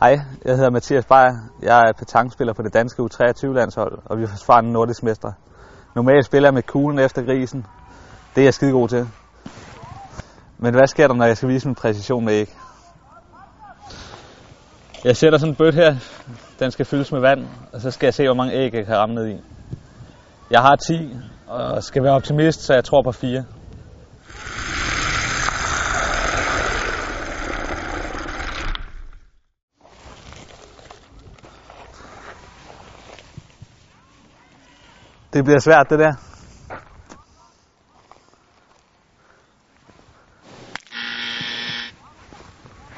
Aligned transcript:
Hej, 0.00 0.20
jeg 0.44 0.56
hedder 0.56 0.70
Mathias 0.70 1.06
Beyer. 1.06 1.34
Jeg 1.62 1.80
er 1.88 1.92
petangspiller 1.92 2.52
på 2.52 2.62
det 2.62 2.74
danske 2.74 3.02
U23-landshold, 3.02 3.98
og 4.04 4.18
vi 4.18 4.22
er 4.22 4.26
forsvarende 4.26 4.72
nordisk 4.72 5.02
mester. 5.02 5.32
Normalt 5.94 6.26
spiller 6.26 6.46
jeg 6.46 6.54
med 6.54 6.62
kuglen 6.62 6.98
efter 6.98 7.22
grisen. 7.22 7.66
Det 8.34 8.40
er 8.40 8.44
jeg 8.44 8.54
skide 8.54 8.72
god 8.72 8.88
til. 8.88 9.08
Men 10.58 10.74
hvad 10.74 10.86
sker 10.86 11.06
der, 11.06 11.14
når 11.14 11.24
jeg 11.24 11.36
skal 11.36 11.48
vise 11.48 11.68
min 11.68 11.74
præcision 11.74 12.24
med 12.24 12.32
æg? 12.32 12.56
Jeg 15.04 15.16
sætter 15.16 15.38
sådan 15.38 15.52
en 15.52 15.56
bøtte 15.56 15.76
her. 15.76 15.96
Den 16.58 16.70
skal 16.70 16.86
fyldes 16.86 17.12
med 17.12 17.20
vand, 17.20 17.46
og 17.72 17.80
så 17.80 17.90
skal 17.90 18.06
jeg 18.06 18.14
se, 18.14 18.24
hvor 18.24 18.34
mange 18.34 18.54
æg 18.54 18.74
jeg 18.74 18.86
kan 18.86 18.96
ramme 18.96 19.14
ned 19.14 19.28
i. 19.28 19.40
Jeg 20.50 20.60
har 20.60 20.76
10, 20.76 21.16
og 21.46 21.82
skal 21.82 22.02
være 22.02 22.12
optimist, 22.12 22.60
så 22.60 22.74
jeg 22.74 22.84
tror 22.84 23.02
på 23.02 23.12
4. 23.12 23.44
Det 35.34 35.44
bliver 35.44 35.58
svært, 35.58 35.90
det 35.90 35.98
der. 35.98 36.14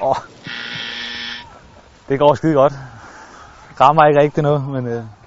Åh. 0.03 0.11
Oh. 0.11 0.17
Det 2.09 2.19
går 2.19 2.35
skide 2.35 2.55
godt. 2.55 2.73
Rammer 3.81 4.05
ikke 4.05 4.21
rigtig 4.21 4.43
noget, 4.43 4.69
men... 4.69 4.87
Øh. 4.87 5.26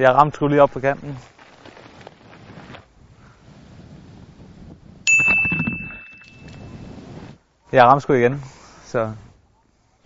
Jeg 0.00 0.14
ramte 0.14 0.36
sgu 0.36 0.46
lige 0.46 0.62
op 0.62 0.70
på 0.70 0.80
kanten. 0.80 1.18
Jeg 7.72 7.84
ramte 7.84 8.00
sgu 8.00 8.12
igen, 8.12 8.44
så 8.84 9.12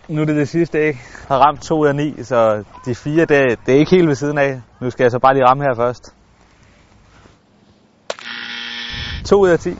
nu 0.08 0.20
er 0.20 0.24
det 0.24 0.36
det 0.36 0.48
sidste 0.48 0.78
æg. 0.78 0.84
Jeg 0.84 1.28
har 1.28 1.38
ramt 1.38 1.62
2 1.62 1.78
ud 1.78 1.86
af 1.86 1.96
9, 1.96 2.22
så 2.22 2.64
de 2.84 2.94
fire, 2.94 3.24
det, 3.24 3.58
det 3.66 3.74
er 3.74 3.78
ikke 3.78 3.90
helt 3.90 4.08
ved 4.08 4.14
siden 4.14 4.38
af. 4.38 4.60
Nu 4.80 4.90
skal 4.90 5.04
jeg 5.04 5.10
så 5.10 5.18
bare 5.18 5.34
lige 5.34 5.46
ramme 5.46 5.64
her 5.64 5.74
først. 5.74 6.14
2 9.24 9.40
ud 9.40 9.48
af 9.48 9.58
10. 9.58 9.70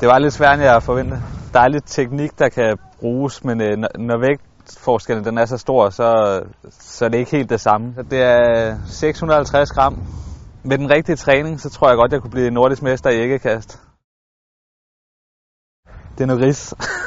Det 0.00 0.08
var 0.08 0.18
lidt 0.18 0.34
svært, 0.34 0.54
end 0.54 0.62
jeg 0.62 0.82
forventede. 0.82 1.22
Der 1.52 1.60
er 1.60 1.68
lidt 1.68 1.84
teknik, 1.86 2.38
der 2.38 2.48
kan 2.48 2.78
bruges, 3.00 3.44
men 3.44 3.60
øh, 3.60 3.76
når 3.98 4.18
vægt 4.20 4.42
vægtforskellen 4.62 5.24
den 5.24 5.38
er 5.38 5.46
så 5.46 5.58
stor, 5.58 5.90
så, 5.90 6.42
så 6.70 7.08
det 7.08 7.14
er 7.14 7.18
ikke 7.18 7.30
helt 7.30 7.50
det 7.50 7.60
samme. 7.60 7.94
Det 8.10 8.22
er 8.22 8.78
650 8.86 9.70
gram. 9.70 10.02
Med 10.64 10.78
den 10.78 10.90
rigtige 10.90 11.16
træning, 11.16 11.60
så 11.60 11.70
tror 11.70 11.88
jeg 11.88 11.96
godt, 11.96 12.12
jeg 12.12 12.20
kunne 12.20 12.30
blive 12.30 12.50
nordisk 12.50 12.82
mester 12.82 13.10
i 13.10 13.20
æggekast. 13.20 13.80
Det 16.18 16.20
er 16.20 16.26
noget 16.26 16.42
ris. 16.42 16.74